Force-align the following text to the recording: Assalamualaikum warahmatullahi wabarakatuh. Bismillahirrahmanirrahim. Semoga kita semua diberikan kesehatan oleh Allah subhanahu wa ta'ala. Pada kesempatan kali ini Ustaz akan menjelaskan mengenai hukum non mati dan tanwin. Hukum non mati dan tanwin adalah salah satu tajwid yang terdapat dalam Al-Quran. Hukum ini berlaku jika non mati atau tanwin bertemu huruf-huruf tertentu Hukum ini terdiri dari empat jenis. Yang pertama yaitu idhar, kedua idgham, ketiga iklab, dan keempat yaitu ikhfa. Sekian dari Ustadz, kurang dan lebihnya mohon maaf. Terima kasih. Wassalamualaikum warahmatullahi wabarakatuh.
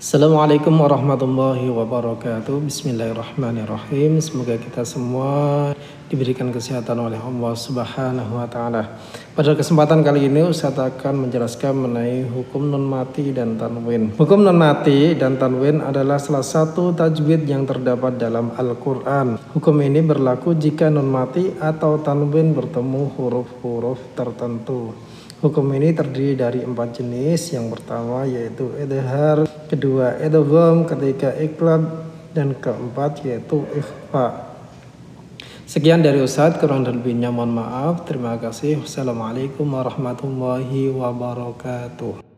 Assalamualaikum 0.00 0.72
warahmatullahi 0.80 1.68
wabarakatuh. 1.68 2.64
Bismillahirrahmanirrahim. 2.64 4.16
Semoga 4.24 4.56
kita 4.56 4.80
semua 4.80 5.76
diberikan 6.08 6.48
kesehatan 6.48 7.04
oleh 7.04 7.20
Allah 7.20 7.52
subhanahu 7.52 8.40
wa 8.40 8.48
ta'ala. 8.48 8.96
Pada 9.36 9.52
kesempatan 9.52 10.00
kali 10.00 10.32
ini 10.32 10.40
Ustaz 10.48 10.80
akan 10.80 11.28
menjelaskan 11.28 11.76
mengenai 11.76 12.24
hukum 12.32 12.72
non 12.72 12.80
mati 12.80 13.28
dan 13.28 13.60
tanwin. 13.60 14.16
Hukum 14.16 14.40
non 14.40 14.56
mati 14.56 15.12
dan 15.20 15.36
tanwin 15.36 15.84
adalah 15.84 16.16
salah 16.16 16.48
satu 16.48 16.96
tajwid 16.96 17.44
yang 17.44 17.68
terdapat 17.68 18.16
dalam 18.16 18.56
Al-Quran. 18.56 19.52
Hukum 19.52 19.84
ini 19.84 20.00
berlaku 20.00 20.56
jika 20.56 20.88
non 20.88 21.12
mati 21.12 21.52
atau 21.60 22.00
tanwin 22.00 22.56
bertemu 22.56 23.20
huruf-huruf 23.20 24.00
tertentu 24.16 24.96
Hukum 25.40 25.72
ini 25.72 25.96
terdiri 25.96 26.36
dari 26.36 26.60
empat 26.60 27.00
jenis. 27.00 27.56
Yang 27.56 27.80
pertama 27.80 28.28
yaitu 28.28 28.76
idhar, 28.76 29.48
kedua 29.72 30.20
idgham, 30.20 30.84
ketiga 30.84 31.32
iklab, 31.40 32.12
dan 32.36 32.52
keempat 32.60 33.24
yaitu 33.24 33.64
ikhfa. 33.72 34.52
Sekian 35.64 36.04
dari 36.04 36.20
Ustadz, 36.20 36.60
kurang 36.60 36.84
dan 36.84 37.00
lebihnya 37.00 37.32
mohon 37.32 37.56
maaf. 37.56 38.04
Terima 38.04 38.36
kasih. 38.36 38.84
Wassalamualaikum 38.84 39.64
warahmatullahi 39.64 40.92
wabarakatuh. 40.92 42.29